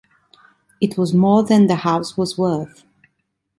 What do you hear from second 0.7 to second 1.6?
It was more